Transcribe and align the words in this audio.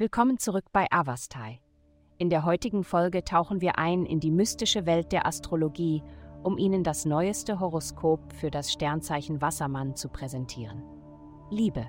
Willkommen 0.00 0.38
zurück 0.38 0.64
bei 0.72 0.86
Avastai. 0.90 1.60
In 2.16 2.30
der 2.30 2.46
heutigen 2.46 2.84
Folge 2.84 3.22
tauchen 3.22 3.60
wir 3.60 3.76
ein 3.76 4.06
in 4.06 4.18
die 4.18 4.30
mystische 4.30 4.86
Welt 4.86 5.12
der 5.12 5.26
Astrologie, 5.26 6.02
um 6.42 6.56
Ihnen 6.56 6.82
das 6.82 7.04
neueste 7.04 7.60
Horoskop 7.60 8.32
für 8.32 8.50
das 8.50 8.72
Sternzeichen 8.72 9.42
Wassermann 9.42 9.96
zu 9.96 10.08
präsentieren. 10.08 10.82
Liebe. 11.50 11.86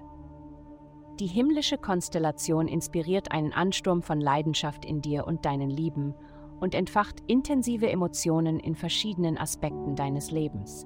Die 1.21 1.25
himmlische 1.25 1.77
Konstellation 1.77 2.67
inspiriert 2.67 3.31
einen 3.31 3.53
Ansturm 3.53 4.01
von 4.01 4.19
Leidenschaft 4.19 4.83
in 4.83 5.01
dir 5.01 5.25
und 5.25 5.45
deinen 5.45 5.69
Lieben 5.69 6.13
und 6.59 6.75
entfacht 6.75 7.23
intensive 7.27 7.89
Emotionen 7.89 8.59
in 8.59 8.75
verschiedenen 8.75 9.37
Aspekten 9.37 9.95
deines 9.95 10.31
Lebens. 10.31 10.85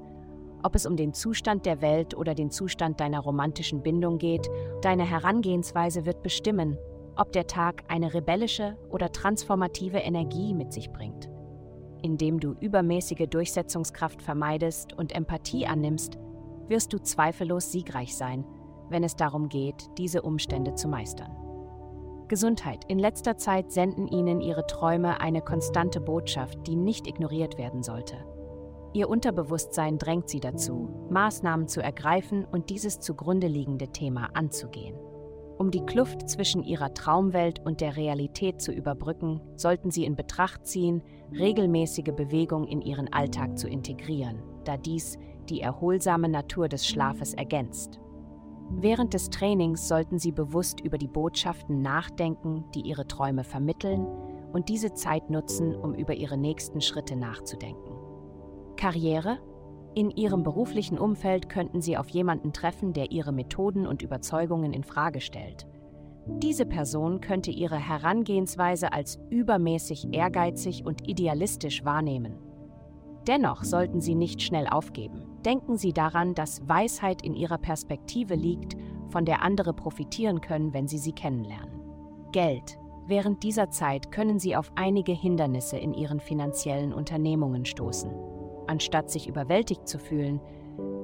Ob 0.62 0.76
es 0.76 0.86
um 0.86 0.96
den 0.96 1.16
Zustand 1.16 1.66
der 1.66 1.82
Welt 1.82 2.16
oder 2.16 2.36
den 2.36 2.52
Zustand 2.52 3.00
deiner 3.00 3.22
romantischen 3.22 3.82
Bindung 3.82 4.20
geht, 4.20 4.48
deine 4.84 5.10
Herangehensweise 5.10 6.06
wird 6.06 6.22
bestimmen, 6.22 6.78
ob 7.18 7.32
der 7.32 7.48
Tag 7.48 7.84
eine 7.88 8.14
rebellische 8.14 8.78
oder 8.90 9.12
transformative 9.12 9.98
Energie 9.98 10.54
mit 10.54 10.74
sich 10.74 10.92
bringt. 10.92 11.30
Indem 12.02 12.40
du 12.40 12.56
übermäßige 12.60 13.28
Durchsetzungskraft 13.30 14.22
vermeidest 14.22 14.94
und 14.94 15.16
Empathie 15.16 15.66
annimmst, 15.66 16.18
wirst 16.68 16.94
du 16.94 17.00
zweifellos 17.00 17.72
siegreich 17.72 18.16
sein, 18.16 18.46
wenn 18.90 19.04
es 19.04 19.16
darum 19.16 19.50
geht, 19.50 19.90
diese 19.98 20.22
Umstände 20.22 20.76
zu 20.76 20.88
meistern. 20.88 21.32
Gesundheit. 22.28 22.86
In 22.88 22.98
letzter 22.98 23.38
Zeit 23.38 23.72
senden 23.72 24.08
Ihnen 24.08 24.42
Ihre 24.42 24.66
Träume 24.66 25.22
eine 25.22 25.42
konstante 25.42 26.02
Botschaft, 26.02 26.66
die 26.68 26.76
nicht 26.76 27.08
ignoriert 27.08 27.58
werden 27.58 27.84
sollte. 27.84 28.16
Ihr 28.94 29.10
Unterbewusstsein 29.10 29.98
drängt 29.98 30.30
Sie 30.30 30.40
dazu, 30.40 31.08
Maßnahmen 31.10 31.68
zu 31.68 31.84
ergreifen 31.84 32.46
und 32.46 32.70
dieses 32.70 33.00
zugrunde 33.00 33.48
liegende 33.48 33.90
Thema 33.90 34.30
anzugehen. 34.34 34.96
Um 35.58 35.72
die 35.72 35.86
Kluft 35.86 36.30
zwischen 36.30 36.64
ihrer 36.64 36.94
Traumwelt 36.94 37.66
und 37.66 37.80
der 37.80 37.96
Realität 37.96 38.62
zu 38.62 38.74
überbrücken, 38.74 39.40
sollten 39.56 39.90
sie 39.90 40.04
in 40.04 40.16
Betracht 40.16 40.68
ziehen, 40.68 41.02
regelmäßige 41.32 42.14
Bewegung 42.16 42.68
in 42.68 42.82
ihren 42.82 43.12
Alltag 43.14 43.58
zu 43.58 43.70
integrieren, 43.70 44.44
da 44.66 44.76
dies 44.76 45.18
die 45.50 45.62
erholsame 45.62 46.28
Natur 46.28 46.68
des 46.68 46.86
Schlafes 46.86 47.34
ergänzt. 47.34 48.00
Während 48.70 49.14
des 49.14 49.30
Trainings 49.30 49.88
sollten 49.88 50.18
sie 50.18 50.32
bewusst 50.32 50.82
über 50.82 50.98
die 50.98 51.08
Botschaften 51.08 51.82
nachdenken, 51.82 52.66
die 52.74 52.82
ihre 52.82 53.08
Träume 53.08 53.44
vermitteln, 53.44 54.06
und 54.52 54.70
diese 54.70 54.94
Zeit 54.94 55.30
nutzen, 55.30 55.76
um 55.76 55.94
über 55.94 56.14
ihre 56.14 56.38
nächsten 56.38 56.82
Schritte 56.82 57.16
nachzudenken. 57.16 57.92
Karriere 58.78 59.38
in 59.96 60.12
Ihrem 60.12 60.44
beruflichen 60.44 60.98
Umfeld 60.98 61.48
könnten 61.48 61.82
Sie 61.82 61.96
auf 61.96 62.10
jemanden 62.10 62.52
treffen, 62.52 62.92
der 62.92 63.12
Ihre 63.12 63.32
Methoden 63.32 63.88
und 63.88 64.02
Überzeugungen 64.02 64.74
in 64.74 64.84
Frage 64.84 65.22
stellt. 65.22 65.66
Diese 66.28 66.66
Person 66.66 67.22
könnte 67.22 67.50
Ihre 67.50 67.78
Herangehensweise 67.78 68.92
als 68.92 69.20
übermäßig 69.30 70.14
ehrgeizig 70.14 70.86
und 70.86 71.08
idealistisch 71.08 71.86
wahrnehmen. 71.86 72.36
Dennoch 73.26 73.64
sollten 73.64 74.02
Sie 74.02 74.16
nicht 74.16 74.42
schnell 74.42 74.68
aufgeben. 74.68 75.24
Denken 75.46 75.78
Sie 75.78 75.94
daran, 75.94 76.36
dass 76.36 76.68
Weisheit 76.68 77.22
in 77.22 77.34
Ihrer 77.34 77.58
Perspektive 77.58 78.36
liegt, 78.36 78.76
von 79.10 79.24
der 79.24 79.44
andere 79.44 79.74
profitieren 79.74 80.42
können, 80.42 80.74
wenn 80.74 80.90
Sie 80.90 80.98
sie 80.98 81.14
kennenlernen. 81.14 81.80
Geld. 82.34 82.78
Während 83.08 83.44
dieser 83.44 83.70
Zeit 83.70 84.12
können 84.12 84.40
Sie 84.40 84.58
auf 84.58 84.72
einige 84.76 85.14
Hindernisse 85.14 85.78
in 85.78 85.94
Ihren 85.94 86.20
finanziellen 86.20 86.92
Unternehmungen 86.92 87.64
stoßen. 87.64 88.35
Anstatt 88.68 89.12
sich 89.12 89.28
überwältigt 89.28 89.88
zu 89.88 90.00
fühlen, 90.00 90.42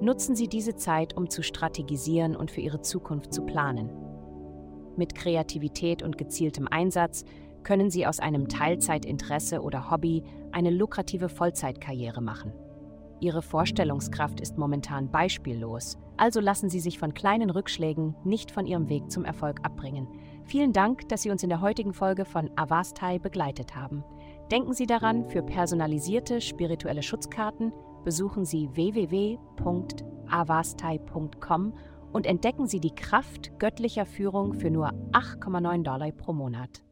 nutzen 0.02 0.36
Sie 0.36 0.48
diese 0.48 0.76
Zeit, 0.76 1.16
um 1.16 1.30
zu 1.30 1.44
strategisieren 1.44 2.36
und 2.36 2.52
für 2.52 2.62
Ihre 2.62 2.82
Zukunft 2.82 3.34
zu 3.34 3.44
planen. 3.44 3.90
Mit 4.98 5.16
Kreativität 5.16 6.04
und 6.04 6.18
gezieltem 6.18 6.68
Einsatz 6.68 7.24
können 7.64 7.90
Sie 7.90 8.08
aus 8.08 8.20
einem 8.20 8.48
Teilzeitinteresse 8.48 9.62
oder 9.62 9.92
Hobby 9.92 10.24
eine 10.52 10.72
lukrative 10.72 11.30
Vollzeitkarriere 11.30 12.22
machen. 12.22 12.52
Ihre 13.20 13.44
Vorstellungskraft 13.44 14.42
ist 14.42 14.58
momentan 14.58 15.12
beispiellos, 15.12 15.98
also 16.18 16.40
lassen 16.40 16.70
Sie 16.70 16.80
sich 16.80 16.98
von 16.98 17.14
kleinen 17.14 17.52
Rückschlägen 17.52 18.16
nicht 18.24 18.50
von 18.50 18.66
Ihrem 18.66 18.90
Weg 18.90 19.12
zum 19.12 19.26
Erfolg 19.26 19.60
abbringen. 19.64 20.08
Vielen 20.44 20.74
Dank, 20.74 21.08
dass 21.10 21.22
Sie 21.22 21.30
uns 21.30 21.44
in 21.44 21.50
der 21.50 21.62
heutigen 21.62 21.94
Folge 21.94 22.26
von 22.26 22.50
Avastai 22.56 23.20
begleitet 23.20 23.76
haben. 23.76 24.04
Denken 24.52 24.74
Sie 24.74 24.86
daran, 24.86 25.30
für 25.30 25.44
personalisierte 25.44 26.42
spirituelle 26.42 27.04
Schutzkarten 27.04 27.72
besuchen 28.04 28.44
Sie 28.44 28.68
www.avastai.com 28.74 31.74
und 32.12 32.26
entdecken 32.26 32.68
Sie 32.68 32.82
die 32.82 32.94
Kraft 32.94 33.58
göttlicher 33.60 34.06
Führung 34.06 34.54
für 34.54 34.70
nur 34.70 34.90
8,9 35.14 35.84
Dollar 35.84 36.12
pro 36.12 36.34
Monat. 36.34 36.84